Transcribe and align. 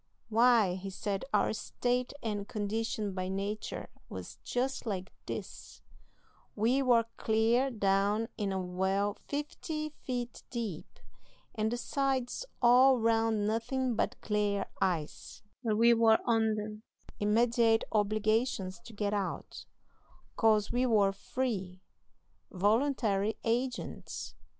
Why, 0.29 0.73
he 0.77 0.89
said 0.89 1.25
our 1.31 1.53
state 1.53 2.11
and 2.23 2.47
condition 2.47 3.13
by 3.13 3.27
natur 3.27 3.87
war 4.09 4.23
just 4.43 4.87
like 4.87 5.13
this: 5.27 5.83
We 6.55 6.81
war 6.81 7.05
clear 7.17 7.69
down 7.69 8.27
in 8.35 8.51
a 8.51 8.59
well 8.59 9.13
fifty 9.27 9.89
feet 9.89 10.41
deep, 10.49 10.87
and 11.53 11.71
the 11.71 11.77
sides 11.77 12.47
all 12.63 12.97
round 12.97 13.45
nothin' 13.45 13.95
but 13.95 14.19
glare 14.21 14.65
ice; 14.81 15.43
but 15.63 15.77
we 15.77 15.93
war 15.93 16.17
under 16.25 16.79
immediate 17.19 17.83
obligations 17.91 18.79
to 18.85 18.93
get 18.93 19.13
out, 19.13 19.67
'cause 20.35 20.71
we 20.71 20.83
war 20.87 21.11
free, 21.11 21.83
voluntary 22.49 23.37
agents. 23.43 24.33